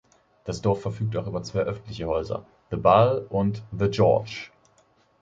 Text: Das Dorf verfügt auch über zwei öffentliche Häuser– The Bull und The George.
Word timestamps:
Das 0.45 0.63
Dorf 0.63 0.81
verfügt 0.81 1.15
auch 1.15 1.27
über 1.27 1.43
zwei 1.43 1.59
öffentliche 1.59 2.07
Häuser– 2.07 2.43
The 2.71 2.77
Bull 2.77 3.27
und 3.29 3.61
The 3.77 3.87
George. 3.87 4.49